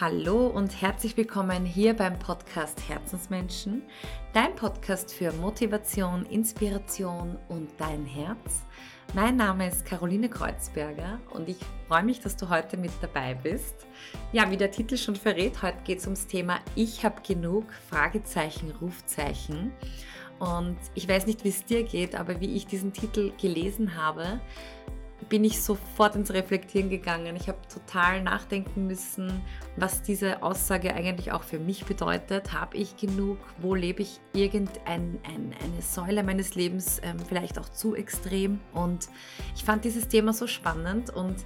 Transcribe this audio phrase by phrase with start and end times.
[0.00, 3.82] Hallo und herzlich willkommen hier beim Podcast Herzensmenschen,
[4.32, 8.62] dein Podcast für Motivation, Inspiration und dein Herz.
[9.12, 13.86] Mein Name ist Caroline Kreuzberger und ich freue mich, dass du heute mit dabei bist.
[14.32, 18.72] Ja, wie der Titel schon verrät, heute geht es ums Thema Ich habe genug, Fragezeichen,
[18.80, 19.70] Rufzeichen.
[20.38, 24.40] Und ich weiß nicht, wie es dir geht, aber wie ich diesen Titel gelesen habe,
[25.30, 27.36] bin ich sofort ins Reflektieren gegangen.
[27.36, 29.40] Ich habe total nachdenken müssen,
[29.76, 32.52] was diese Aussage eigentlich auch für mich bedeutet.
[32.52, 33.38] Habe ich genug?
[33.58, 38.60] Wo lebe ich irgendeine ein, Säule meines Lebens ähm, vielleicht auch zu extrem?
[38.74, 39.08] Und
[39.54, 41.36] ich fand dieses Thema so spannend und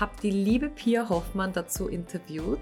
[0.00, 2.60] habe die liebe Pia Hoffmann dazu interviewt,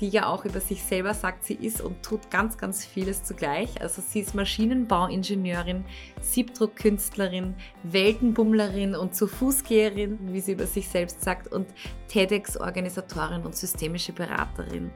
[0.00, 3.80] die ja auch über sich selber sagt, sie ist und tut ganz, ganz vieles zugleich.
[3.80, 5.84] Also sie ist Maschinenbauingenieurin,
[6.20, 11.66] Siebdruckkünstlerin, Weltenbummlerin und zu Fußgeherin, wie sie über sich selbst sagt, und
[12.08, 14.90] TEDx-Organisatorin und systemische Beraterin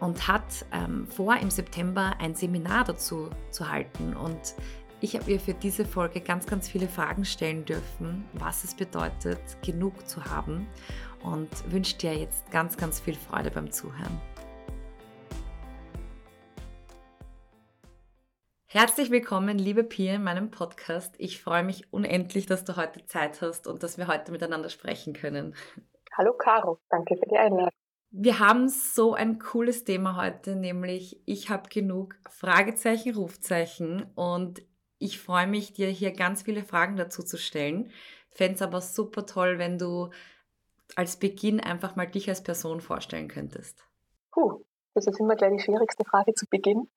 [0.00, 4.16] und hat ähm, vor, im September ein Seminar dazu zu halten.
[4.16, 4.54] Und
[5.00, 9.40] ich habe ihr für diese Folge ganz, ganz viele Fragen stellen dürfen, was es bedeutet,
[9.62, 10.66] genug zu haben
[11.22, 14.20] und wünsche dir jetzt ganz, ganz viel Freude beim Zuhören.
[18.66, 21.16] Herzlich willkommen, liebe Pia, in meinem Podcast.
[21.18, 25.12] Ich freue mich unendlich, dass du heute Zeit hast und dass wir heute miteinander sprechen
[25.12, 25.56] können.
[26.16, 27.70] Hallo Caro, danke für die Einladung.
[28.12, 34.62] Wir haben so ein cooles Thema heute, nämlich ich habe genug Fragezeichen, Rufzeichen und
[34.98, 37.90] ich freue mich, dir hier ganz viele Fragen dazu zu stellen.
[38.30, 40.10] Fände es aber super toll, wenn du
[40.96, 43.84] als Beginn einfach mal dich als Person vorstellen könntest.
[44.32, 46.90] Puh, das ist immer gleich die schwierigste Frage zu Beginn.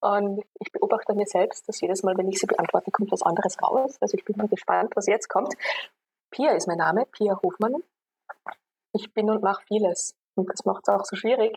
[0.00, 3.60] Und ich beobachte mir selbst, dass jedes Mal, wenn ich sie beantworte, kommt was anderes
[3.62, 3.96] raus.
[4.00, 5.54] Also ich bin mal gespannt, was jetzt kommt.
[6.30, 7.82] Pia ist mein Name, Pia Hofmann.
[8.92, 10.14] Ich bin und mache vieles.
[10.34, 11.56] Und das macht es auch so schwierig.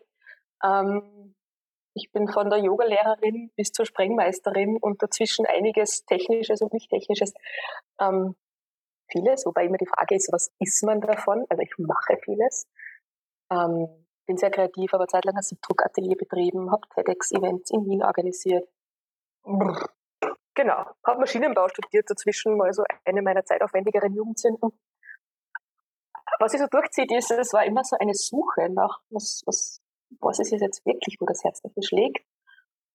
[0.64, 1.36] Ähm,
[1.94, 7.33] ich bin von der Yogalehrerin bis zur Sprengmeisterin und dazwischen einiges Technisches und nicht Technisches.
[7.99, 8.36] Ähm,
[9.11, 11.45] vieles, wobei immer die Frage ist, was ist man davon?
[11.49, 12.67] Also ich mache vieles.
[13.51, 13.87] Ähm,
[14.25, 18.67] bin sehr kreativ, aber zeitlang ein Siebdruckatelier betrieben, habe TEDx-Events in Wien organisiert.
[20.53, 24.71] Genau, habe Maschinenbau studiert, dazwischen mal so eine meiner zeitaufwendigeren Jugendzünden.
[26.39, 29.81] Was sich so durchzieht, ist, es war immer so eine Suche nach, was, was
[30.19, 32.25] was ist jetzt wirklich, wo das Herz dafür schlägt.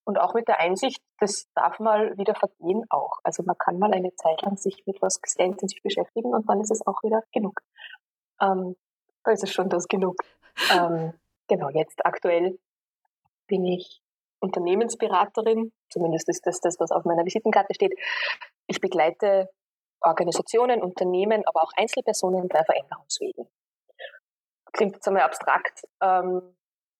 [0.04, 3.20] Und auch mit der Einsicht, das darf mal wieder vergehen auch.
[3.22, 6.60] Also man kann mal eine Zeit lang sich mit was sehr intensiv beschäftigen und dann
[6.60, 7.60] ist es auch wieder genug.
[8.40, 8.76] Ähm,
[9.24, 10.16] da ist es schon das genug.
[10.72, 11.14] Ähm,
[11.48, 12.58] genau, jetzt aktuell
[13.46, 14.02] bin ich
[14.40, 17.92] Unternehmensberaterin, zumindest ist das das, was auf meiner Visitenkarte steht.
[18.66, 19.50] Ich begleite
[20.00, 23.46] Organisationen, Unternehmen, aber auch Einzelpersonen bei Veränderungswegen.
[24.72, 26.56] Klingt jetzt einmal abstrakt, ähm,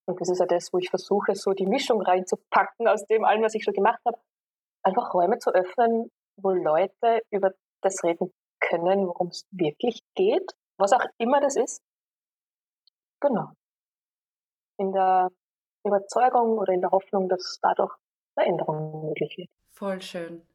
[0.06, 3.42] und das ist ja das, wo ich versuche, so die Mischung reinzupacken aus dem allem,
[3.42, 4.18] was ich schon gemacht habe.
[4.82, 7.52] Einfach Räume zu öffnen, wo Leute über
[7.82, 11.82] das reden können, worum es wirklich geht, was auch immer das ist.
[13.20, 13.52] Genau.
[14.78, 15.30] In der
[15.84, 17.94] Überzeugung oder in der Hoffnung, dass dadurch
[18.34, 19.50] Veränderung möglich wird.
[19.70, 20.46] Voll schön.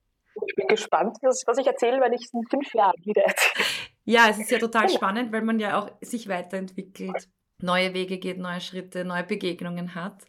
[0.46, 3.66] Ich bin gespannt, was ich erzähle, wenn ich es in fünf Jahren wieder erzähle.
[4.03, 4.96] Ja, es ist ja total genau.
[4.96, 7.28] spannend, weil man ja auch sich weiterentwickelt
[7.62, 10.25] neue Wege geht, neue Schritte, neue Begegnungen hat.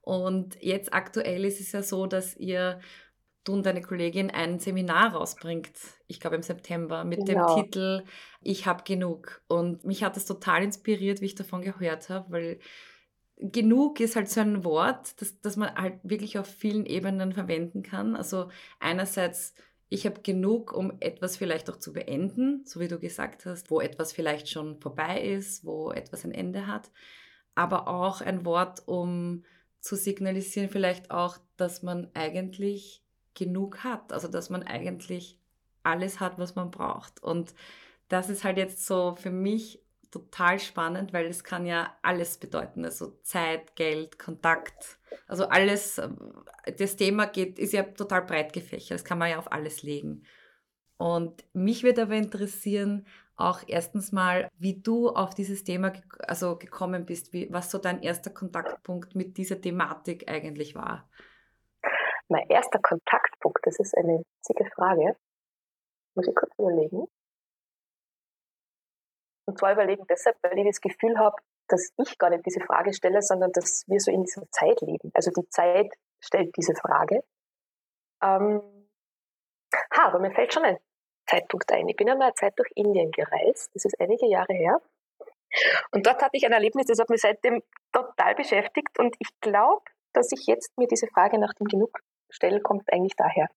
[0.00, 2.80] Und jetzt aktuell ist es ja so, dass ihr,
[3.44, 5.72] du und deine Kollegin ein Seminar rausbringt,
[6.06, 7.54] ich glaube im September, mit genau.
[7.54, 8.04] dem Titel
[8.40, 9.42] Ich habe genug.
[9.48, 12.58] Und mich hat das total inspiriert, wie ich davon gehört habe, weil
[13.36, 17.82] genug ist halt so ein Wort, das, das man halt wirklich auf vielen Ebenen verwenden
[17.82, 18.16] kann.
[18.16, 19.54] Also einerseits
[19.92, 23.78] ich habe genug, um etwas vielleicht auch zu beenden, so wie du gesagt hast, wo
[23.78, 26.90] etwas vielleicht schon vorbei ist, wo etwas ein Ende hat,
[27.54, 29.44] aber auch ein Wort, um
[29.80, 33.04] zu signalisieren vielleicht auch, dass man eigentlich
[33.34, 35.38] genug hat, also dass man eigentlich
[35.82, 37.22] alles hat, was man braucht.
[37.22, 37.54] Und
[38.08, 39.81] das ist halt jetzt so für mich
[40.12, 46.44] total spannend, weil es kann ja alles bedeuten, also Zeit, Geld, Kontakt, also alles, ähm,
[46.78, 50.24] das Thema geht, ist ja total breit gefächert, das kann man ja auf alles legen.
[50.98, 53.06] Und mich würde aber interessieren,
[53.36, 55.92] auch erstens mal, wie du auf dieses Thema
[56.28, 61.08] also gekommen bist, wie, was so dein erster Kontaktpunkt mit dieser Thematik eigentlich war.
[62.28, 65.16] Mein erster Kontaktpunkt, das ist eine witzige Frage.
[66.14, 67.06] Muss ich kurz überlegen.
[69.46, 71.36] Und zwar überlegen deshalb, weil ich das Gefühl habe,
[71.68, 75.10] dass ich gar nicht diese Frage stelle, sondern dass wir so in dieser Zeit leben.
[75.14, 77.24] Also die Zeit stellt diese Frage.
[78.22, 78.62] Ähm,
[79.96, 80.78] ha, aber mir fällt schon ein
[81.26, 81.88] Zeitpunkt ein.
[81.88, 83.70] Ich bin einmal eine Zeit durch Indien gereist.
[83.74, 84.80] Das ist einige Jahre her.
[85.90, 87.62] Und dort hatte ich ein Erlebnis, das hat mich seitdem
[87.92, 88.98] total beschäftigt.
[88.98, 91.98] Und ich glaube, dass ich jetzt mir diese Frage nach dem Genug
[92.30, 93.48] stelle, kommt eigentlich daher.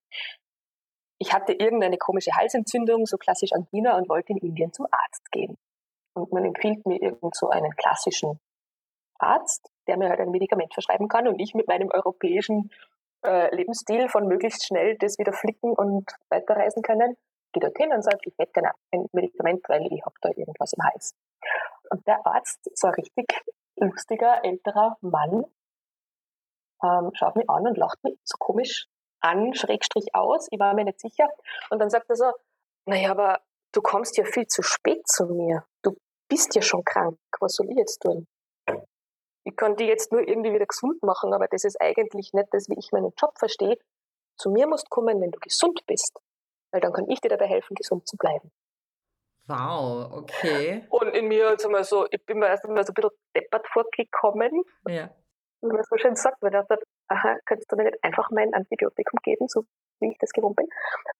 [1.18, 5.56] Ich hatte irgendeine komische Halsentzündung, so klassisch Angina, und wollte in Indien zum Arzt gehen.
[6.16, 8.40] Und man empfiehlt mir irgend so einen klassischen
[9.18, 12.70] Arzt, der mir halt ein Medikament verschreiben kann und ich mit meinem europäischen
[13.24, 17.16] äh, Lebensstil von möglichst schnell das wieder flicken und weiterreisen können,
[17.52, 20.84] gehe dorthin und sage, ich hätte gerne ein Medikament, weil ich habe da irgendwas im
[20.84, 21.14] Hals.
[21.90, 23.26] Und der Arzt, so ein richtig
[23.76, 25.44] lustiger, älterer Mann,
[26.82, 28.88] ähm, schaut mich an und lacht mich so komisch
[29.20, 30.48] an, schrägstrich aus.
[30.50, 31.28] Ich war mir nicht sicher.
[31.70, 32.32] Und dann sagt er so,
[32.86, 33.40] naja, aber
[33.72, 35.64] du kommst ja viel zu spät zu mir.
[35.82, 35.96] Du
[36.28, 37.18] bist ja schon krank.
[37.40, 38.26] Was soll ich jetzt tun?
[39.44, 42.68] Ich kann die jetzt nur irgendwie wieder gesund machen, aber das ist eigentlich nicht das,
[42.68, 43.78] wie ich meinen Job verstehe.
[44.38, 46.18] Zu mir musst kommen, wenn du gesund bist.
[46.72, 48.50] Weil dann kann ich dir dabei helfen, gesund zu bleiben.
[49.46, 50.84] Wow, okay.
[50.90, 53.68] Und in mir jetzt einmal so, ich bin mir erst einmal so ein bisschen deppert
[53.68, 54.64] vorgekommen.
[54.88, 55.14] Ja.
[55.60, 58.52] Und man so schön sagt, weil er sagt, aha, könntest du mir nicht einfach mein
[58.52, 59.62] Antibiotikum geben, so
[60.00, 60.66] wie ich das gewohnt bin?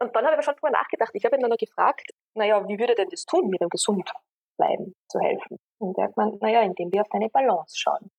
[0.01, 1.13] Und dann habe ich aber schon drüber nachgedacht.
[1.15, 3.69] Ich habe ihn dann noch gefragt, naja, wie würde er denn das tun, mir dem
[3.69, 4.13] gesund
[4.57, 5.59] bleiben zu helfen?
[5.79, 8.11] Und er hat gemeint, naja, indem wir auf deine Balance schauen.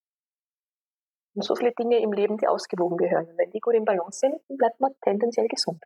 [1.35, 3.27] Und so viele Dinge im Leben, die ausgewogen gehören.
[3.29, 5.83] Und wenn die gut im Balance sind, dann bleibt man tendenziell gesund.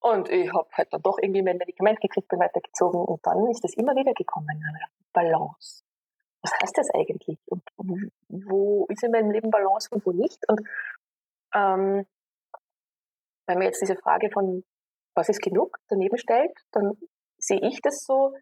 [0.00, 3.64] Und ich habe halt dann doch irgendwie mein Medikament gekriegt, bin weitergezogen und dann ist
[3.64, 4.62] das immer wieder gekommen.
[5.12, 5.82] Balance.
[6.40, 7.38] Was heißt das eigentlich?
[7.46, 7.62] Und
[8.28, 10.38] wo ist in meinem Leben Balance und wo nicht?
[10.48, 10.60] Und
[11.52, 12.06] ähm,
[13.46, 14.62] wenn man jetzt diese Frage von
[15.14, 16.96] was ist genug daneben stellt, dann
[17.38, 18.34] sehe ich das so,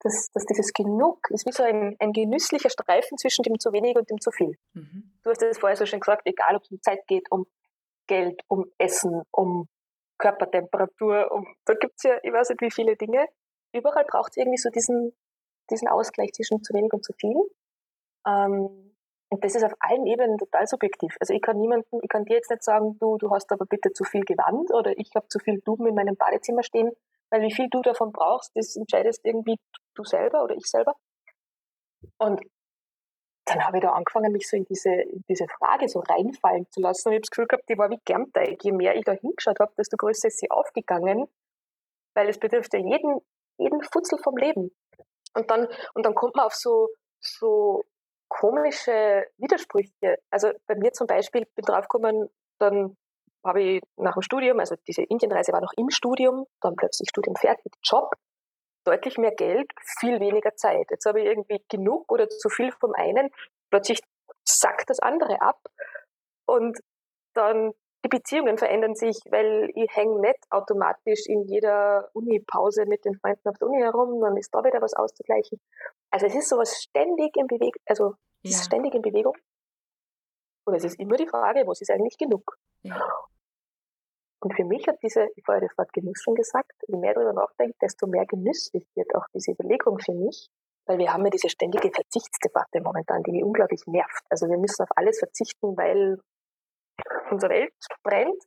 [0.00, 3.96] dass, dass dieses Genug ist wie so ein, ein genüsslicher Streifen zwischen dem zu wenig
[3.96, 4.56] und dem zu viel.
[4.72, 5.12] Mhm.
[5.22, 7.46] Du hast es vorher so schön gesagt, egal ob es um Zeit geht, um
[8.06, 9.68] Geld, um Essen, um
[10.18, 13.26] Körpertemperatur, um, da gibt es ja, ich weiß nicht wie viele Dinge.
[13.72, 15.12] Überall braucht es irgendwie so diesen,
[15.70, 17.36] diesen Ausgleich zwischen zu wenig und zu viel.
[18.26, 18.90] Ähm,
[19.32, 21.14] und das ist auf allen Ebenen total subjektiv.
[21.20, 23.92] Also ich kann niemanden, ich kann dir jetzt nicht sagen, du, du hast aber bitte
[23.92, 26.90] zu viel Gewand oder ich habe zu viel Duben in meinem Badezimmer stehen,
[27.30, 29.56] weil wie viel du davon brauchst, das entscheidest irgendwie
[29.94, 30.94] du selber oder ich selber.
[32.18, 32.40] Und
[33.44, 36.80] dann habe ich da angefangen, mich so in diese, in diese Frage so reinfallen zu
[36.80, 37.08] lassen.
[37.08, 38.62] Und ich habe das Gefühl gehabt, die war wie Germteig.
[38.62, 41.26] Je mehr ich da hingeschaut habe, desto größer ist sie aufgegangen,
[42.14, 43.20] weil es ja jeden,
[43.58, 44.70] jeden Futzel vom Leben.
[45.34, 46.88] Und dann, und dann kommt man auf so,
[47.20, 47.84] so
[48.28, 50.18] komische Widersprüche.
[50.30, 52.96] Also bei mir zum Beispiel, bin draufgekommen, dann
[53.44, 57.36] habe ich nach dem Studium, also diese Indienreise war noch im Studium, dann plötzlich Studium
[57.36, 58.14] fertig, Job,
[58.84, 60.86] deutlich mehr Geld, viel weniger Zeit.
[60.90, 63.30] Jetzt habe ich irgendwie genug oder zu viel vom einen,
[63.70, 64.00] plötzlich
[64.44, 65.60] sackt das andere ab
[66.46, 66.78] und
[67.34, 67.72] dann
[68.04, 73.48] die Beziehungen verändern sich, weil ich hänge nicht automatisch in jeder Uni-Pause mit den Freunden
[73.48, 75.60] auf der Uni herum, dann ist da wieder was auszugleichen.
[76.10, 78.56] Also es ist sowas ständig in Bewegung, also es ja.
[78.56, 79.36] ist ständig in Bewegung.
[80.66, 82.56] Und es ist immer die Frage, was ist eigentlich genug?
[82.82, 82.98] Ja.
[84.42, 87.34] Und für mich hat diese, ich vorher das Wort Genuss schon gesagt, je mehr darüber
[87.34, 90.48] nachdenke, desto mehr genüsslich wird auch diese Überlegung für mich,
[90.86, 94.24] weil wir haben ja diese ständige Verzichtsdebatte momentan, die mich unglaublich nervt.
[94.30, 96.18] Also wir müssen auf alles verzichten, weil
[97.30, 98.42] unsere Welt brennt.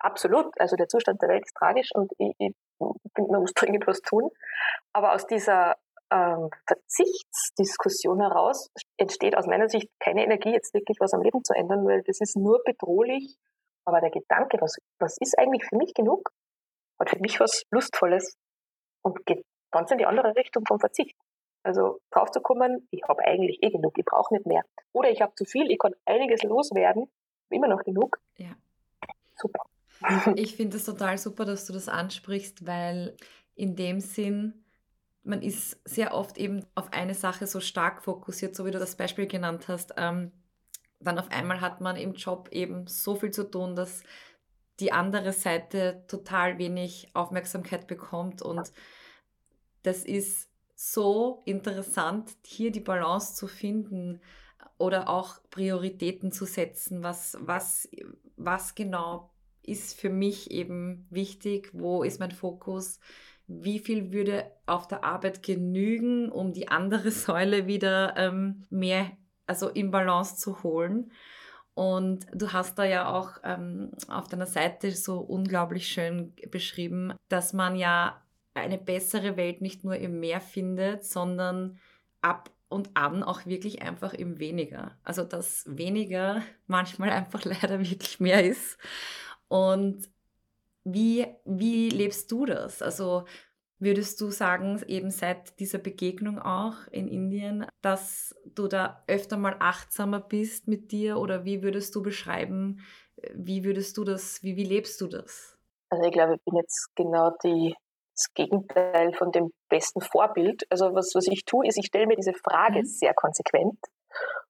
[0.00, 0.46] Absolut.
[0.58, 2.54] Also der Zustand der Welt ist tragisch und ich, ich
[3.14, 4.28] finde, man muss dringend was tun.
[4.92, 5.76] Aber aus dieser
[6.10, 11.54] ähm, Verzichtsdiskussion heraus entsteht aus meiner Sicht keine Energie, jetzt wirklich was am Leben zu
[11.54, 13.38] ändern, weil das ist nur bedrohlich,
[13.84, 16.30] aber der Gedanke, was, was ist eigentlich für mich genug,
[16.98, 18.36] hat für mich was Lustvolles
[19.02, 21.16] und geht ganz in die andere Richtung vom Verzicht.
[21.64, 24.62] Also drauf zu kommen, ich habe eigentlich eh genug, ich brauche nicht mehr.
[24.92, 27.10] Oder ich habe zu viel, ich kann einiges loswerden,
[27.50, 28.18] immer noch genug.
[28.36, 28.50] Ja.
[29.36, 29.64] Super.
[30.36, 33.16] Ich finde es total super, dass du das ansprichst, weil
[33.54, 34.64] in dem Sinn,
[35.22, 38.96] man ist sehr oft eben auf eine Sache so stark fokussiert, so wie du das
[38.96, 39.94] Beispiel genannt hast.
[39.96, 40.32] Ähm,
[41.04, 44.02] dann auf einmal hat man im Job eben so viel zu tun, dass
[44.80, 48.42] die andere Seite total wenig Aufmerksamkeit bekommt.
[48.42, 48.72] Und
[49.82, 54.20] das ist so interessant, hier die Balance zu finden
[54.78, 57.02] oder auch Prioritäten zu setzen.
[57.02, 57.88] Was, was,
[58.36, 59.30] was genau
[59.62, 61.70] ist für mich eben wichtig?
[61.72, 62.98] Wo ist mein Fokus?
[63.46, 69.12] Wie viel würde auf der Arbeit genügen, um die andere Säule wieder ähm, mehr
[69.46, 71.12] also in Balance zu holen.
[71.74, 77.52] Und du hast da ja auch ähm, auf deiner Seite so unglaublich schön beschrieben, dass
[77.52, 78.22] man ja
[78.54, 81.78] eine bessere Welt nicht nur im Mehr findet, sondern
[82.20, 84.98] ab und an auch wirklich einfach im Weniger.
[85.04, 88.78] Also dass weniger manchmal einfach leider wirklich mehr ist.
[89.48, 90.08] Und
[90.84, 92.82] wie, wie lebst du das?
[92.82, 93.24] Also
[93.82, 99.56] Würdest du sagen, eben seit dieser Begegnung auch in Indien, dass du da öfter mal
[99.58, 102.78] achtsamer bist mit dir oder wie würdest du beschreiben,
[103.34, 105.58] wie würdest du das, wie, wie lebst du das?
[105.90, 107.74] Also ich glaube, ich bin jetzt genau die,
[108.14, 110.62] das Gegenteil von dem besten Vorbild.
[110.70, 112.84] Also was, was ich tue, ist, ich stelle mir diese Frage mhm.
[112.84, 113.80] sehr konsequent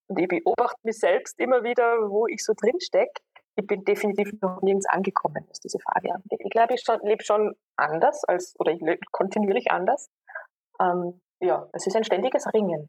[0.09, 3.23] und ich beobachte mich selbst immer wieder, wo ich so drin stecke
[3.55, 6.41] ich bin definitiv noch nirgends angekommen, was diese Frage angeht.
[6.43, 10.11] Ich glaube, ich lebe schon anders als, oder ich lebe kontinuierlich anders.
[10.81, 12.89] Ähm, ja, es ist ein ständiges Ringen.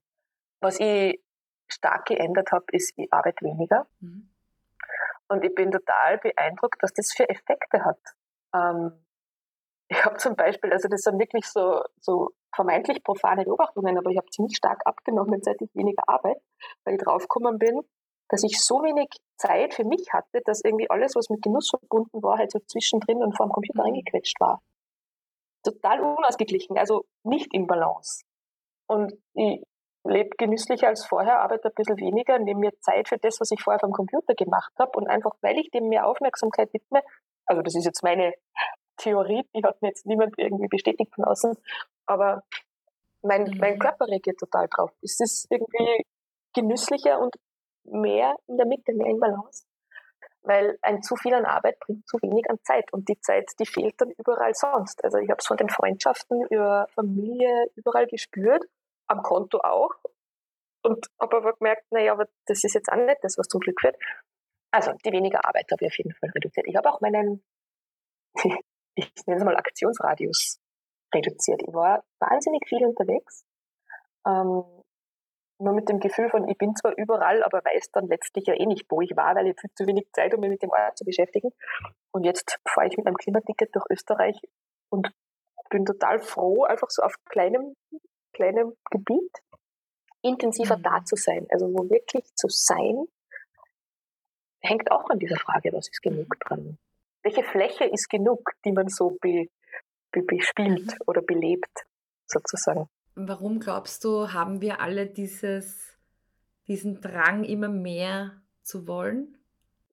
[0.62, 1.22] Was ich
[1.68, 3.88] stark geändert habe, ist, ich arbeite weniger.
[4.00, 4.30] Mhm.
[5.28, 8.00] Und ich bin total beeindruckt, was das für Effekte hat.
[8.54, 9.04] Ähm,
[9.90, 14.18] ich habe zum Beispiel, also das sind wirklich so, so vermeintlich profane Beobachtungen, aber ich
[14.18, 16.42] habe ziemlich stark abgenommen, seit ich weniger arbeite,
[16.84, 17.82] weil ich draufgekommen bin,
[18.34, 22.24] dass ich so wenig Zeit für mich hatte, dass irgendwie alles, was mit Genuss verbunden
[22.24, 23.90] war, halt so zwischendrin und vor dem Computer mhm.
[23.90, 24.60] eingequetscht war.
[25.64, 28.24] Total unausgeglichen, also nicht im Balance.
[28.88, 29.62] Und ich
[30.04, 33.62] lebe genüsslicher als vorher, arbeite ein bisschen weniger, nehme mir Zeit für das, was ich
[33.62, 37.04] vorher vom Computer gemacht habe und einfach, weil ich dem mehr Aufmerksamkeit widme,
[37.46, 38.34] also das ist jetzt meine
[38.98, 41.56] Theorie, die hat mir jetzt niemand irgendwie bestätigt von außen,
[42.08, 42.42] aber
[43.22, 43.58] mein, mhm.
[43.60, 44.92] mein Körper reagiert total drauf.
[45.04, 46.04] Es ist irgendwie
[46.54, 47.36] genüsslicher und
[47.86, 49.66] mehr in der Mitte, mehr in Balance.
[50.42, 53.66] Weil ein zu viel an Arbeit bringt zu wenig an Zeit und die Zeit, die
[53.66, 55.04] fehlt dann überall sonst.
[55.04, 58.64] Also ich habe es von den Freundschaften über Familie überall gespürt,
[59.08, 59.96] am Konto auch
[60.84, 63.82] und habe aber gemerkt, naja, aber das ist jetzt auch nicht das, was zum Glück
[63.84, 63.96] wird.
[64.72, 66.68] Also die weniger Arbeit habe ich auf jeden Fall reduziert.
[66.68, 67.44] Ich habe auch meinen,
[68.96, 70.60] ich nenne es mal Aktionsradius
[71.14, 71.62] reduziert.
[71.66, 73.46] Ich war wahnsinnig viel unterwegs.
[74.26, 74.64] Ähm,
[75.60, 78.66] nur mit dem Gefühl von, ich bin zwar überall, aber weiß dann letztlich ja eh
[78.66, 80.98] nicht, wo ich war, weil ich viel zu wenig Zeit, um mich mit dem Ort
[80.98, 81.52] zu beschäftigen.
[82.12, 84.40] Und jetzt fahre ich mit meinem Klimaticket durch Österreich
[84.90, 85.12] und
[85.70, 87.76] bin total froh, einfach so auf kleinem,
[88.34, 89.32] kleinem Gebiet
[90.22, 90.84] intensiver mhm.
[90.84, 91.48] da zu sein.
[91.50, 93.06] Also wo wirklich zu sein,
[94.62, 96.40] hängt auch an dieser Frage, was ist genug mhm.
[96.40, 96.78] dran?
[97.22, 99.48] Welche Fläche ist genug, die man so be,
[100.12, 100.98] be, bespielt mhm.
[101.06, 101.86] oder belebt,
[102.28, 102.88] sozusagen?
[103.16, 105.98] Warum glaubst du, haben wir alle dieses,
[106.68, 109.38] diesen Drang, immer mehr zu wollen?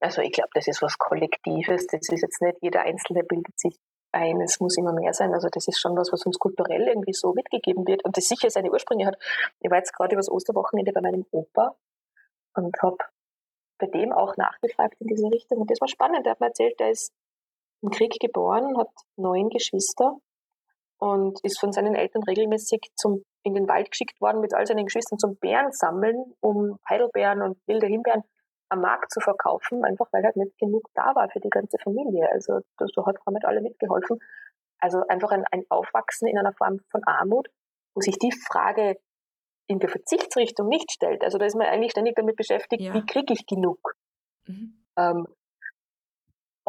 [0.01, 1.87] Also ich glaube, das ist was Kollektives.
[1.87, 3.79] Das ist jetzt nicht jeder Einzelne bildet sich
[4.13, 5.33] ein, es muss immer mehr sein.
[5.35, 8.51] Also das ist schon was, was uns kulturell irgendwie so mitgegeben wird und das sicher
[8.51, 9.17] seine Ursprünge hat.
[9.61, 11.77] Ich war jetzt gerade übers Osterwochenende bei meinem Opa
[12.55, 12.97] und habe
[13.79, 15.59] bei dem auch nachgefragt in diese Richtung.
[15.59, 16.27] Und das war spannend.
[16.27, 17.13] Er hat mir erzählt, er ist
[17.83, 20.17] im Krieg geboren, hat neun Geschwister
[21.01, 24.85] und ist von seinen Eltern regelmäßig zum, in den Wald geschickt worden mit all seinen
[24.85, 28.23] Geschwistern zum Bären sammeln, um Heidelbeeren und wilde Himbeeren
[28.69, 32.31] am Markt zu verkaufen, einfach weil halt nicht genug da war für die ganze Familie.
[32.31, 34.19] Also da hat damit alle mitgeholfen.
[34.79, 37.49] Also einfach ein, ein Aufwachsen in einer Form von Armut,
[37.95, 38.97] wo sich die Frage
[39.67, 41.25] in der Verzichtsrichtung nicht stellt.
[41.25, 42.95] Also da ist man eigentlich ständig damit beschäftigt, ja.
[42.95, 43.95] wie kriege ich genug?
[44.47, 44.85] Mhm.
[44.97, 45.27] Ähm,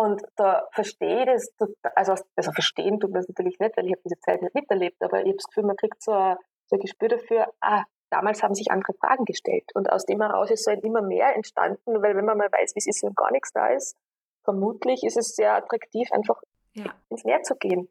[0.01, 1.53] und da verstehe ich das,
[1.95, 4.99] also, also verstehen tut man es natürlich nicht, weil ich habe diese Zeit nicht miterlebt,
[5.03, 8.41] aber ich habe das Gefühl, man kriegt so ein, so ein Gespür dafür, ah, damals
[8.41, 9.69] haben sich andere Fragen gestellt.
[9.75, 12.73] Und aus dem heraus ist so ein immer mehr entstanden, weil wenn man mal weiß,
[12.73, 13.95] wie es ist, wenn gar nichts da ist,
[14.43, 16.41] vermutlich ist es sehr attraktiv, einfach
[16.73, 16.91] ja.
[17.09, 17.87] ins Meer zu gehen.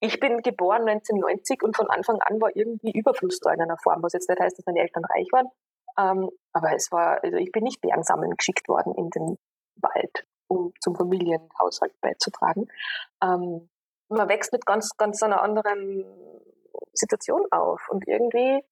[0.00, 4.02] Ich bin geboren 1990 und von Anfang an war irgendwie Überfluss da in einer Form,
[4.02, 5.46] was jetzt nicht heißt, dass meine Eltern reich waren.
[5.96, 9.38] Ähm, aber es war, also ich bin nicht Bären sammeln geschickt worden in den
[9.76, 12.68] Wald um zum Familienhaushalt beizutragen.
[13.22, 13.68] Ähm,
[14.08, 16.04] man wächst mit ganz, ganz einer anderen
[16.92, 18.62] Situation auf und irgendwie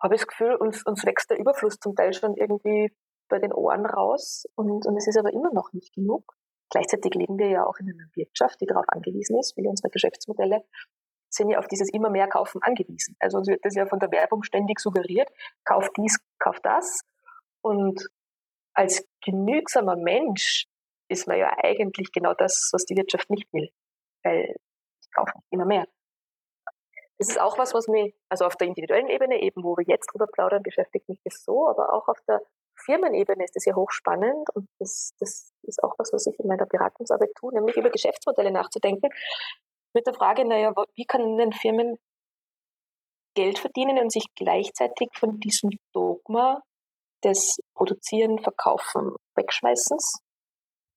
[0.00, 2.92] habe ich das Gefühl, uns, uns wächst der Überfluss zum Teil schon irgendwie
[3.28, 6.36] bei den Ohren raus und, und es ist aber immer noch nicht genug.
[6.70, 9.54] Gleichzeitig leben wir ja auch in einer Wirtschaft, die darauf angewiesen ist.
[9.54, 10.64] Viele unserer Geschäftsmodelle
[11.30, 13.16] sind ja auf dieses immer mehr Kaufen angewiesen.
[13.18, 15.28] Also uns wird das ja von der Werbung ständig suggeriert,
[15.64, 17.00] kauf dies, kauf das.
[17.62, 18.06] Und
[18.76, 20.66] als genügsamer Mensch
[21.08, 23.70] ist man ja eigentlich genau das, was die Wirtschaft nicht will.
[24.22, 24.54] Weil
[25.00, 25.86] ich kaufe immer mehr.
[27.18, 30.12] Das ist auch was, was mich, also auf der individuellen Ebene, eben wo wir jetzt
[30.12, 32.42] drüber plaudern, beschäftigt mich das so, aber auch auf der
[32.84, 36.66] Firmenebene ist das ja hochspannend und das, das ist auch was, was ich in meiner
[36.66, 39.08] Beratungsarbeit tue, nämlich über Geschäftsmodelle nachzudenken.
[39.94, 41.96] Mit der Frage, naja, wie können Firmen
[43.34, 46.62] Geld verdienen und sich gleichzeitig von diesem Dogma
[47.24, 50.20] des Produzieren, Verkaufen, Wegschmeißens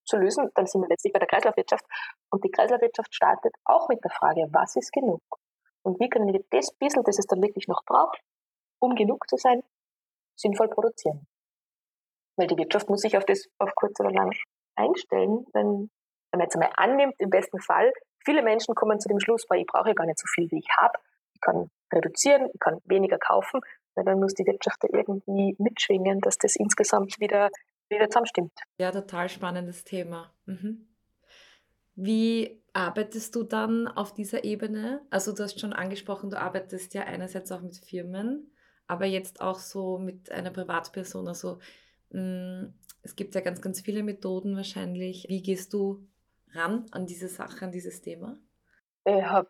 [0.05, 1.85] zu lösen, dann sind wir letztlich bei der Kreislaufwirtschaft.
[2.29, 5.21] Und die Kreislaufwirtschaft startet auch mit der Frage, was ist genug?
[5.83, 8.19] Und wie können wir das bisschen, das es dann wirklich noch braucht,
[8.79, 9.63] um genug zu sein,
[10.35, 11.27] sinnvoll produzieren?
[12.37, 14.31] Weil die Wirtschaft muss sich auf das auf kurz oder lang
[14.75, 15.89] einstellen, wenn,
[16.31, 17.91] wenn man jetzt einmal annimmt, im besten Fall,
[18.25, 20.69] viele Menschen kommen zu dem Schluss, weil ich brauche gar nicht so viel, wie ich
[20.77, 20.97] habe.
[21.33, 23.61] Ich kann reduzieren, ich kann weniger kaufen,
[23.95, 27.49] weil dann muss die Wirtschaft da irgendwie mitschwingen, dass das insgesamt wieder,
[27.89, 28.53] wieder zusammenstimmt.
[28.77, 30.33] Ja, total spannendes Thema.
[30.45, 30.87] Mhm.
[31.95, 35.01] Wie arbeitest du dann auf dieser Ebene?
[35.09, 38.53] Also du hast schon angesprochen, du arbeitest ja einerseits auch mit Firmen,
[38.87, 41.27] aber jetzt auch so mit einer Privatperson.
[41.27, 41.59] Also
[42.11, 45.25] mh, mm, es gibt ja ganz, ganz viele Methoden wahrscheinlich.
[45.29, 46.07] Wie gehst du
[46.53, 48.37] ran an diese Sache, an dieses Thema?
[49.05, 49.49] Ich habe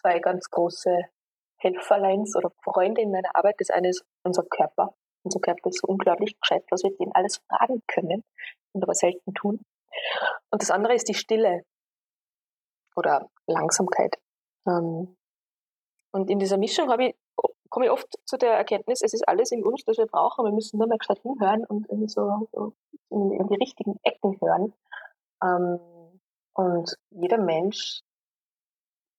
[0.00, 0.96] zwei ganz große
[1.60, 3.56] Helferleins oder Freunde in meiner Arbeit.
[3.58, 4.94] Das eine ist unser Körper.
[5.22, 8.24] Unser Körper ist so unglaublich gescheit, was wir den alles fragen können
[8.72, 9.60] und aber selten tun.
[10.50, 11.64] Und das andere ist die Stille
[12.96, 14.16] oder Langsamkeit.
[14.66, 15.16] Ähm,
[16.12, 17.14] und in dieser Mischung ich,
[17.68, 20.44] komme ich oft zu der Erkenntnis, es ist alles in uns, das wir brauchen.
[20.44, 22.72] Wir müssen nur mal gescheit hinhören und so, so
[23.10, 24.74] in, in, die richtigen Ecken hören.
[25.42, 25.78] Ähm,
[26.54, 28.02] und jeder Mensch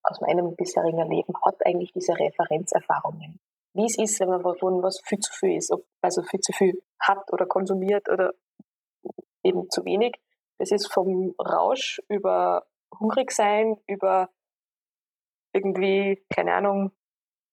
[0.03, 3.39] aus meinem bisherigen Leben hat eigentlich diese Referenzerfahrungen.
[3.73, 6.51] Wie es ist, wenn man von was viel zu viel ist, ob, also viel zu
[6.51, 8.33] viel hat oder konsumiert oder
[9.43, 10.19] eben zu wenig.
[10.57, 12.65] Das ist vom Rausch über
[12.99, 14.29] hungrig sein, über
[15.53, 16.91] irgendwie, keine Ahnung,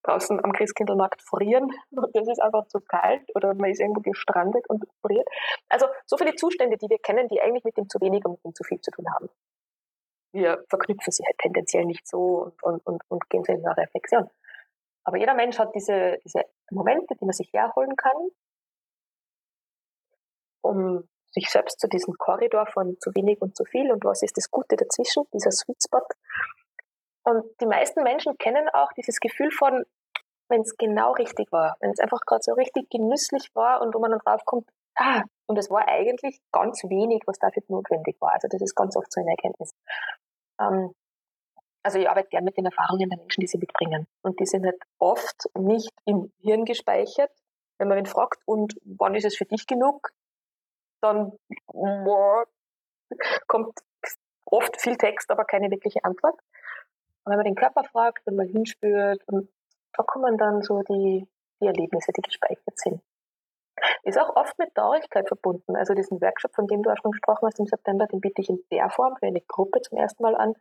[0.03, 4.65] draußen am Christkindlmarkt frieren und das ist einfach zu kalt oder man ist irgendwo gestrandet
[4.69, 5.29] und friert.
[5.69, 8.45] Also so viele Zustände, die wir kennen, die eigentlich mit dem zu wenig und mit
[8.45, 9.29] dem zu viel zu tun haben.
[10.33, 14.29] Wir verknüpfen sie halt tendenziell nicht so und, und, und, gehen so in eine Reflexion.
[15.05, 18.29] Aber jeder Mensch hat diese, diese Momente, die man sich herholen kann,
[20.61, 24.37] um sich selbst zu diesem Korridor von zu wenig und zu viel und was ist
[24.37, 26.07] das Gute dazwischen, dieser Sweet Spot.
[27.25, 29.85] Und die meisten Menschen kennen auch dieses Gefühl von,
[30.49, 33.99] wenn es genau richtig war, wenn es einfach gerade so richtig genüsslich war und wo
[33.99, 38.35] man dann draufkommt, ah, und es war eigentlich ganz wenig, was dafür notwendig war.
[38.35, 39.75] Also das ist ganz oft so eine Erkenntnis.
[40.61, 40.95] Ähm,
[41.83, 44.07] also ich arbeite gern mit den Erfahrungen der Menschen, die sie mitbringen.
[44.23, 47.33] Und die sind halt oft nicht im Hirn gespeichert.
[47.79, 50.11] Wenn man ihn fragt, und wann ist es für dich genug,
[51.01, 51.33] dann
[53.47, 53.79] kommt
[54.45, 56.39] oft viel Text, aber keine wirkliche Antwort.
[57.25, 59.49] Und wenn man den Körper fragt und mal hinspürt, und
[59.95, 61.27] da kommen dann so die,
[61.61, 63.01] die Erlebnisse, die gespeichert sind.
[64.03, 65.77] Ist auch oft mit Traurigkeit verbunden.
[65.77, 68.49] Also diesen Workshop, von dem du auch schon gesprochen hast im September, den biete ich
[68.49, 70.55] in der Form für eine Gruppe zum ersten Mal an.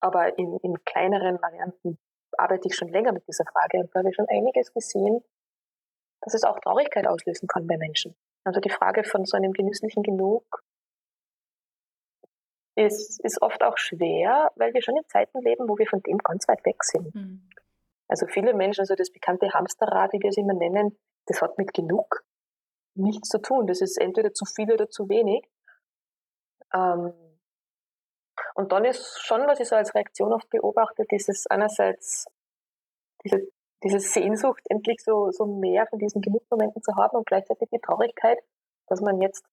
[0.00, 1.98] Aber in, in kleineren Varianten
[2.36, 5.22] arbeite ich schon länger mit dieser Frage und da habe ich schon einiges gesehen,
[6.22, 8.16] dass es auch Traurigkeit auslösen kann bei Menschen.
[8.44, 10.62] Also die Frage von so einem genüsslichen Genug
[12.76, 16.18] ist, ist oft auch schwer, weil wir schon in Zeiten leben, wo wir von dem
[16.18, 17.14] ganz weit weg sind.
[17.14, 17.48] Mhm.
[18.08, 21.72] Also viele Menschen, also das bekannte Hamsterrad, wie wir es immer nennen, das hat mit
[21.72, 22.24] genug
[22.94, 23.66] nichts zu tun.
[23.66, 25.48] Das ist entweder zu viel oder zu wenig.
[26.72, 27.12] Ähm,
[28.54, 32.26] und dann ist schon, was ich so als Reaktion oft beobachte, dieses einerseits
[33.24, 33.48] diese
[33.84, 38.38] diese Sehnsucht, endlich so, so mehr von diesen Genussmomenten zu haben und gleichzeitig die Traurigkeit,
[38.86, 39.44] dass man jetzt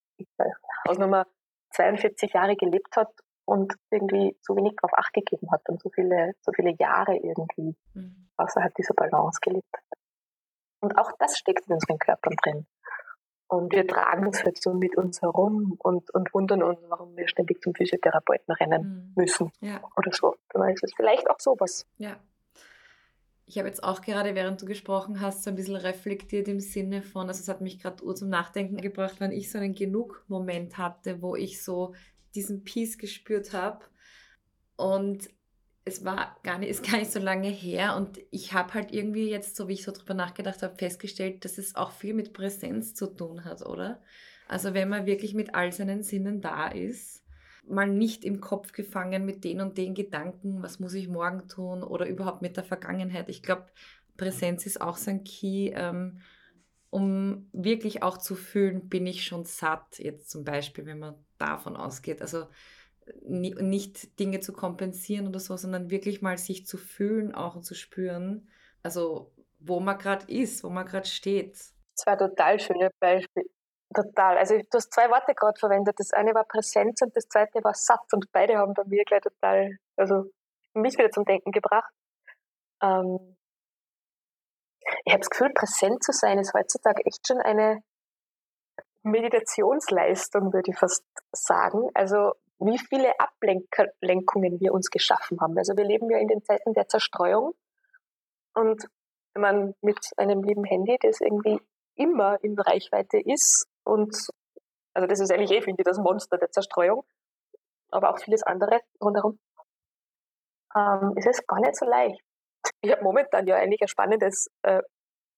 [0.88, 1.28] aus Nummer
[1.72, 3.12] 42 Jahre gelebt hat
[3.46, 7.76] und irgendwie so wenig darauf Acht gegeben hat und so viele, so viele Jahre irgendwie
[7.94, 8.30] mhm.
[8.38, 10.00] außerhalb dieser Balance gelebt hat.
[10.80, 12.68] Und auch das steckt in unseren Körpern drin.
[13.52, 17.28] Und wir tragen es halt so mit uns herum und, und wundern uns, warum wir
[17.28, 19.22] ständig zum Physiotherapeuten rennen mhm.
[19.22, 19.82] müssen ja.
[19.98, 20.36] oder so.
[20.54, 21.86] Dann ist es vielleicht auch sowas.
[21.98, 22.16] Ja,
[23.46, 27.02] ich habe jetzt auch gerade, während du gesprochen hast, so ein bisschen reflektiert im Sinne
[27.02, 30.78] von, also es hat mich gerade Uhr zum Nachdenken gebracht, wenn ich so einen Genug-Moment
[30.78, 31.94] hatte, wo ich so
[32.34, 33.84] diesen Peace gespürt habe.
[34.78, 35.30] Und
[35.86, 39.30] es war gar nicht, ist gar nicht so lange her und ich habe halt irgendwie
[39.30, 42.94] jetzt, so wie ich so drüber nachgedacht habe, festgestellt, dass es auch viel mit Präsenz
[42.94, 44.02] zu tun hat, oder?
[44.48, 47.22] Also wenn man wirklich mit all seinen Sinnen da ist
[47.68, 51.84] mal nicht im Kopf gefangen mit den und den Gedanken, was muss ich morgen tun
[51.84, 53.30] oder überhaupt mit der Vergangenheit.
[53.30, 53.68] Ich glaube,
[54.18, 56.20] Präsenz ist auch so ein Key, ähm,
[56.90, 61.78] um wirklich auch zu fühlen, bin ich schon satt, jetzt zum Beispiel, wenn man davon
[61.78, 62.22] ausgeht.
[62.22, 62.48] Also
[63.22, 67.74] nicht Dinge zu kompensieren oder so, sondern wirklich mal sich zu fühlen auch und zu
[67.74, 68.50] spüren,
[68.84, 71.58] also wo man gerade ist, wo man gerade steht.
[71.96, 73.46] Zwei total schöne Beispiele.
[73.94, 74.38] Total.
[74.38, 75.96] Also du hast zwei Worte gerade verwendet.
[76.00, 79.22] Das eine war Präsenz und das zweite war satt und beide haben bei mir gleich
[79.22, 80.32] total, also
[80.74, 81.92] mich wieder zum Denken gebracht.
[82.82, 83.36] Ähm
[85.06, 87.84] ich habe das Gefühl, präsent zu sein ist heutzutage echt schon eine
[89.04, 91.90] Meditationsleistung, würde ich fast sagen.
[91.94, 95.58] Also wie viele Ablenkungen wir uns geschaffen haben.
[95.58, 97.54] Also wir leben ja in den Zeiten der Zerstreuung.
[98.54, 98.86] Und
[99.34, 101.60] wenn man mit einem lieben Handy, das irgendwie
[101.96, 104.16] immer in Reichweite ist, und
[104.94, 107.04] also das ist eigentlich eh, finde ich, das Monster der Zerstreuung,
[107.90, 109.40] aber auch vieles andere rundherum.
[110.76, 112.22] ähm, ist es gar nicht so leicht.
[112.82, 114.82] Ich habe momentan ja eigentlich ein spannendes, äh,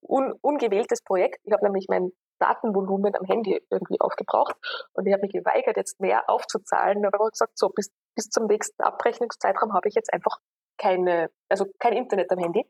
[0.02, 1.40] un ungewähltes Projekt.
[1.44, 2.12] Ich habe nämlich mein
[2.44, 4.56] Datenvolumen am Handy irgendwie aufgebraucht
[4.94, 7.00] und ich habe mich geweigert, jetzt mehr aufzuzahlen.
[7.00, 10.40] Ich habe gesagt, so bis, bis zum nächsten Abrechnungszeitraum habe ich jetzt einfach
[10.78, 12.68] keine, also kein Internet am Handy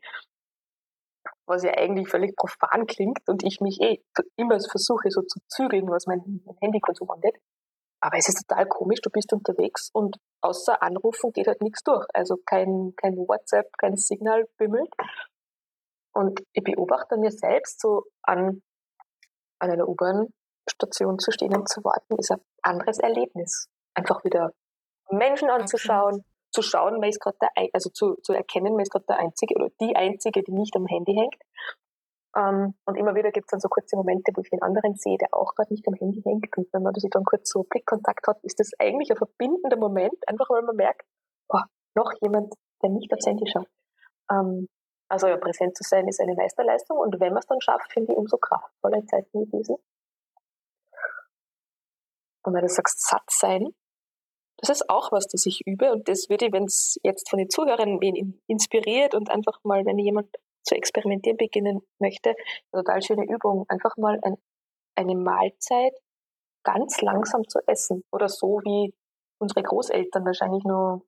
[1.46, 4.02] was ja eigentlich völlig profan klingt und ich mich eh
[4.36, 7.36] immer versuche so zu zügeln, was mein, mein Handykonsum angeht.
[8.00, 12.06] Aber es ist total komisch, du bist unterwegs und außer Anrufen geht halt nichts durch.
[12.12, 14.92] Also kein, kein WhatsApp, kein Signal bimmelt.
[16.12, 18.62] Und ich beobachte mir selbst so an,
[19.58, 23.68] an einer U-Bahn-Station zu stehen und zu warten, ist ein anderes Erlebnis.
[23.94, 24.52] Einfach wieder
[25.10, 29.18] Menschen anzuschauen, zu schauen, ist gerade der, also zu, zu erkennen, man ist gerade der
[29.18, 31.36] Einzige oder die Einzige, die nicht am Handy hängt.
[32.36, 35.18] Ähm, und immer wieder gibt es dann so kurze Momente, wo ich den anderen sehe,
[35.18, 36.46] der auch gerade nicht am Handy hängt.
[36.56, 40.16] Und wenn man sich dann kurz so Blickkontakt hat, ist das eigentlich ein verbindender Moment,
[40.26, 41.02] einfach weil man merkt,
[41.48, 41.60] oh,
[41.94, 43.68] noch jemand, der nicht aufs Handy schaut.
[44.30, 44.68] Ähm,
[45.14, 48.12] also ja, präsent zu sein ist eine Meisterleistung und wenn man es dann schafft, finde
[48.12, 49.76] ich umso kraftvoller Zeiten wie diesen.
[52.42, 53.68] Und wenn du sagst, satt sein,
[54.56, 57.48] das ist auch was, das ich übe und das würde, wenn es jetzt von den
[57.48, 62.30] Zuhörern wen inspiriert und einfach mal, wenn jemand zu experimentieren beginnen möchte,
[62.72, 64.36] eine total schöne Übung, einfach mal ein,
[64.96, 65.94] eine Mahlzeit
[66.64, 68.92] ganz langsam zu essen oder so wie
[69.38, 71.02] unsere Großeltern wahrscheinlich nur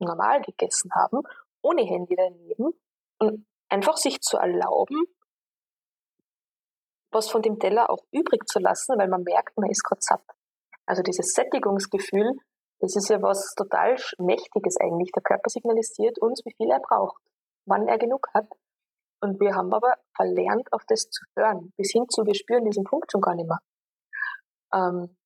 [0.00, 1.22] normal gegessen haben,
[1.62, 2.72] ohne Handy daneben
[3.20, 5.06] und einfach sich zu erlauben,
[7.10, 10.24] was von dem Teller auch übrig zu lassen, weil man merkt, man ist gerade satt.
[10.86, 12.32] Also dieses Sättigungsgefühl,
[12.80, 15.12] das ist ja was total Mächtiges eigentlich.
[15.12, 17.22] Der Körper signalisiert uns, wie viel er braucht,
[17.66, 18.48] wann er genug hat.
[19.20, 21.72] Und wir haben aber verlernt, auf das zu hören.
[21.76, 23.60] Bis hin zu, wir spüren diesen Punkt schon gar nicht mehr.
[24.74, 25.16] Ähm,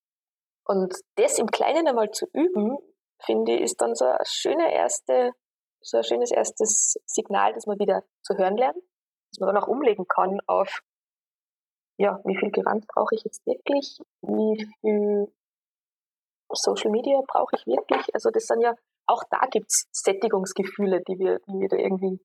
[0.65, 2.77] und das im Kleinen einmal zu üben,
[3.23, 5.31] finde ich, ist dann so eine schöne erste,
[5.87, 8.77] so ein schönes erstes Signal, dass man wieder zu hören lernt,
[9.31, 10.81] dass man dann auch umlegen kann auf,
[11.97, 15.33] ja, wie viel Gewand brauche ich jetzt wirklich, wie viel
[16.51, 18.13] Social Media brauche ich wirklich?
[18.13, 18.75] Also das sind ja,
[19.07, 22.19] auch da gibt es Sättigungsgefühle, die wir, die wir da irgendwie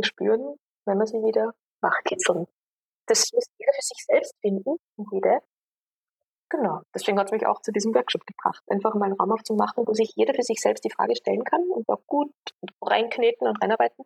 [0.00, 2.46] spüren, wenn wir sie wieder wachkitzeln.
[3.06, 4.76] Das muss jeder für sich selbst finden,
[5.12, 5.40] jede.
[6.50, 6.82] Genau.
[6.92, 9.94] Deswegen hat es mich auch zu diesem Workshop gebracht, einfach mal einen Raum aufzumachen, wo
[9.94, 12.32] sich jeder für sich selbst die Frage stellen kann und auch gut
[12.82, 14.04] reinkneten und reinarbeiten.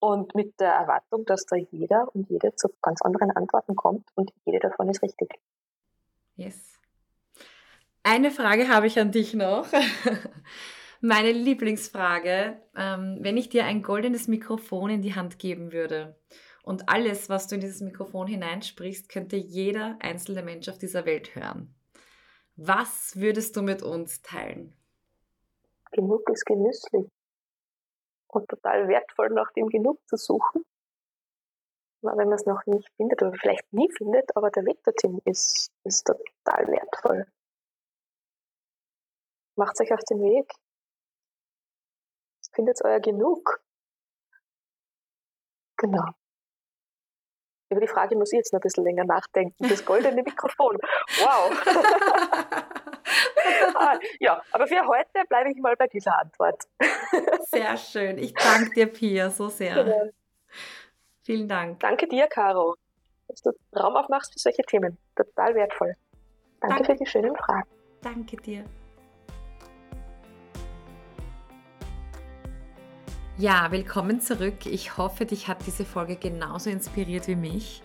[0.00, 4.32] Und mit der Erwartung, dass da jeder und jede zu ganz anderen Antworten kommt und
[4.46, 5.28] jede davon ist richtig.
[6.36, 6.78] Yes.
[8.02, 9.66] Eine Frage habe ich an dich noch.
[11.00, 16.16] Meine Lieblingsfrage, ähm, wenn ich dir ein goldenes Mikrofon in die Hand geben würde
[16.68, 21.34] und alles, was du in dieses Mikrofon hineinsprichst, könnte jeder einzelne Mensch auf dieser Welt
[21.34, 21.74] hören.
[22.56, 24.76] Was würdest du mit uns teilen?
[25.92, 27.10] Genug ist genüsslich
[28.26, 30.62] und total wertvoll, nach dem Genug zu suchen.
[32.02, 35.72] Wenn man es noch nicht findet oder vielleicht nie findet, aber der Weg dorthin ist,
[35.84, 37.26] ist total wertvoll.
[39.56, 40.52] Macht euch auf den Weg.
[42.52, 43.62] Findet euer genug.
[45.78, 46.12] Genau.
[47.70, 49.68] Über die Frage muss ich jetzt noch ein bisschen länger nachdenken.
[49.68, 50.78] Das goldene Mikrofon.
[51.20, 51.52] Wow.
[53.74, 56.64] ah, ja, aber für heute bleibe ich mal bei dieser Antwort.
[57.50, 58.18] sehr schön.
[58.18, 59.86] Ich danke dir, Pia, so sehr.
[59.86, 60.02] Ja.
[61.22, 61.80] Vielen Dank.
[61.80, 62.76] Danke dir, Caro,
[63.28, 64.96] dass du Raum aufmachst für solche Themen.
[65.14, 65.94] Total wertvoll.
[66.60, 66.92] Danke, Danke.
[66.92, 67.68] für die schönen Fragen.
[68.00, 68.64] Danke dir.
[73.40, 74.66] Ja, willkommen zurück.
[74.66, 77.84] Ich hoffe, dich hat diese Folge genauso inspiriert wie mich.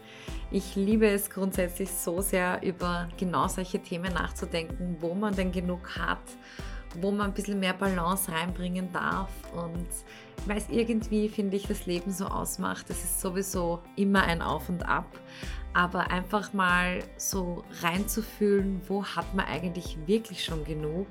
[0.50, 5.96] Ich liebe es grundsätzlich so sehr, über genau solche Themen nachzudenken, wo man denn genug
[5.96, 6.24] hat,
[7.00, 9.30] wo man ein bisschen mehr Balance reinbringen darf.
[9.54, 9.88] Und
[10.48, 14.70] weil es irgendwie, finde ich, das Leben so ausmacht, es ist sowieso immer ein Auf
[14.70, 15.06] und Ab.
[15.76, 21.06] Aber einfach mal so reinzufühlen, wo hat man eigentlich wirklich schon genug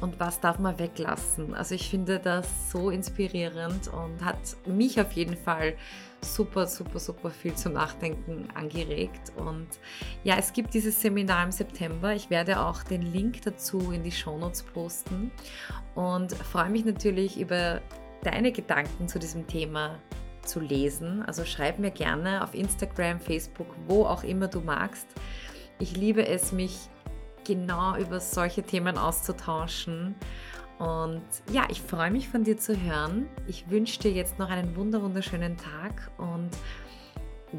[0.00, 1.54] und was darf man weglassen.
[1.54, 5.74] Also ich finde das so inspirierend und hat mich auf jeden Fall
[6.22, 9.32] super, super, super viel zum Nachdenken angeregt.
[9.36, 9.68] Und
[10.24, 12.14] ja, es gibt dieses Seminar im September.
[12.14, 15.30] Ich werde auch den Link dazu in die Shownotes posten
[15.94, 17.80] und freue mich natürlich über
[18.22, 19.98] deine Gedanken zu diesem Thema
[20.42, 21.22] zu lesen.
[21.22, 25.06] Also schreib mir gerne auf Instagram, Facebook, wo auch immer du magst.
[25.78, 26.88] Ich liebe es, mich
[27.54, 30.14] genau über solche Themen auszutauschen.
[30.78, 33.26] Und ja, ich freue mich von dir zu hören.
[33.46, 36.50] Ich wünsche dir jetzt noch einen wunderschönen Tag und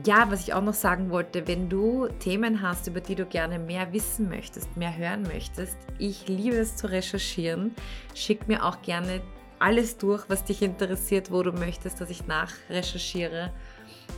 [0.06, 3.60] ja, was ich auch noch sagen wollte, wenn du Themen hast, über die du gerne
[3.60, 7.76] mehr wissen möchtest, mehr hören möchtest, ich liebe es zu recherchieren.
[8.16, 9.22] Schick mir auch gerne
[9.60, 13.52] alles durch, was dich interessiert, wo du möchtest, dass ich nachrecherchiere.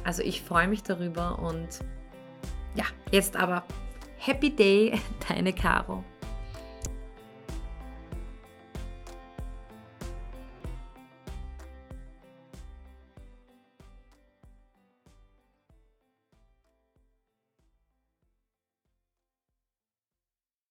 [0.03, 1.67] Also ich freue mich darüber und
[2.75, 3.63] ja, jetzt aber
[4.25, 6.05] Happy Day, deine Caro.